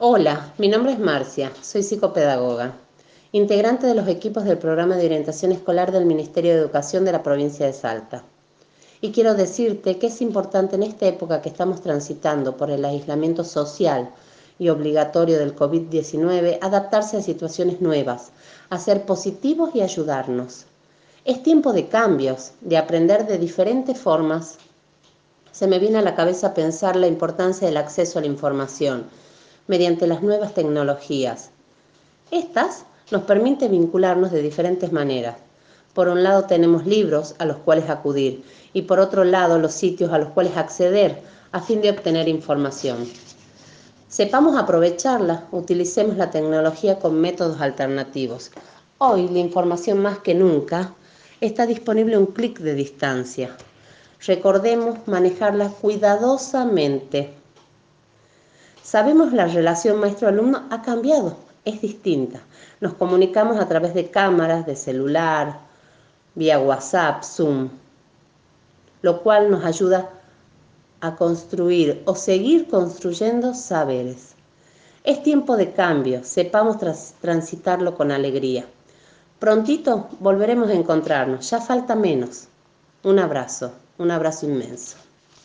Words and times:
Hola, 0.00 0.52
mi 0.58 0.66
nombre 0.66 0.90
es 0.90 0.98
Marcia, 0.98 1.52
soy 1.62 1.84
psicopedagoga, 1.84 2.74
integrante 3.30 3.86
de 3.86 3.94
los 3.94 4.08
equipos 4.08 4.42
del 4.42 4.58
programa 4.58 4.96
de 4.96 5.06
orientación 5.06 5.52
escolar 5.52 5.92
del 5.92 6.04
Ministerio 6.04 6.52
de 6.52 6.58
Educación 6.58 7.04
de 7.04 7.12
la 7.12 7.22
provincia 7.22 7.64
de 7.64 7.72
Salta. 7.72 8.24
Y 9.00 9.12
quiero 9.12 9.34
decirte 9.34 9.98
que 9.98 10.08
es 10.08 10.20
importante 10.20 10.74
en 10.74 10.82
esta 10.82 11.06
época 11.06 11.40
que 11.40 11.48
estamos 11.48 11.80
transitando 11.80 12.56
por 12.56 12.72
el 12.72 12.84
aislamiento 12.84 13.44
social 13.44 14.10
y 14.58 14.68
obligatorio 14.68 15.38
del 15.38 15.54
COVID-19 15.54 16.58
adaptarse 16.60 17.18
a 17.18 17.22
situaciones 17.22 17.80
nuevas, 17.80 18.32
a 18.70 18.80
ser 18.80 19.06
positivos 19.06 19.76
y 19.76 19.82
ayudarnos. 19.82 20.64
Es 21.24 21.40
tiempo 21.44 21.72
de 21.72 21.86
cambios, 21.86 22.50
de 22.62 22.78
aprender 22.78 23.28
de 23.28 23.38
diferentes 23.38 23.96
formas. 23.96 24.58
Se 25.52 25.68
me 25.68 25.78
viene 25.78 25.98
a 25.98 26.02
la 26.02 26.16
cabeza 26.16 26.52
pensar 26.52 26.96
la 26.96 27.06
importancia 27.06 27.68
del 27.68 27.76
acceso 27.76 28.18
a 28.18 28.22
la 28.22 28.26
información 28.26 29.04
mediante 29.66 30.06
las 30.06 30.22
nuevas 30.22 30.54
tecnologías. 30.54 31.50
Estas 32.30 32.84
nos 33.10 33.22
permiten 33.22 33.72
vincularnos 33.72 34.32
de 34.32 34.42
diferentes 34.42 34.92
maneras. 34.92 35.36
Por 35.94 36.08
un 36.08 36.22
lado 36.22 36.44
tenemos 36.44 36.86
libros 36.86 37.34
a 37.38 37.44
los 37.44 37.58
cuales 37.58 37.88
acudir 37.88 38.44
y 38.72 38.82
por 38.82 38.98
otro 38.98 39.24
lado 39.24 39.58
los 39.58 39.72
sitios 39.72 40.12
a 40.12 40.18
los 40.18 40.30
cuales 40.30 40.56
acceder 40.56 41.22
a 41.52 41.60
fin 41.60 41.80
de 41.80 41.90
obtener 41.90 42.28
información. 42.28 43.06
Sepamos 44.08 44.56
aprovecharla, 44.56 45.46
utilicemos 45.52 46.16
la 46.16 46.30
tecnología 46.30 46.98
con 46.98 47.20
métodos 47.20 47.60
alternativos. 47.60 48.50
Hoy 48.98 49.28
la 49.28 49.38
información 49.38 49.98
más 49.98 50.18
que 50.18 50.34
nunca 50.34 50.94
está 51.40 51.66
disponible 51.66 52.14
a 52.14 52.18
un 52.18 52.26
clic 52.26 52.58
de 52.58 52.74
distancia. 52.74 53.56
Recordemos 54.26 54.98
manejarla 55.06 55.68
cuidadosamente. 55.68 57.34
Sabemos 58.84 59.32
la 59.32 59.46
relación 59.46 59.98
maestro-alumno 59.98 60.64
ha 60.70 60.82
cambiado, 60.82 61.38
es 61.64 61.80
distinta. 61.80 62.42
Nos 62.82 62.92
comunicamos 62.92 63.58
a 63.58 63.66
través 63.66 63.94
de 63.94 64.10
cámaras, 64.10 64.66
de 64.66 64.76
celular, 64.76 65.58
vía 66.34 66.58
WhatsApp, 66.60 67.22
Zoom, 67.24 67.70
lo 69.00 69.22
cual 69.22 69.50
nos 69.50 69.64
ayuda 69.64 70.10
a 71.00 71.16
construir 71.16 72.02
o 72.04 72.14
seguir 72.14 72.68
construyendo 72.68 73.54
saberes. 73.54 74.34
Es 75.02 75.22
tiempo 75.22 75.56
de 75.56 75.72
cambio, 75.72 76.22
sepamos 76.22 76.76
transitarlo 77.22 77.94
con 77.94 78.12
alegría. 78.12 78.66
Prontito 79.38 80.08
volveremos 80.20 80.68
a 80.68 80.74
encontrarnos, 80.74 81.48
ya 81.48 81.58
falta 81.58 81.94
menos. 81.94 82.48
Un 83.02 83.18
abrazo, 83.18 83.72
un 83.96 84.10
abrazo 84.10 84.44
inmenso. 84.44 84.98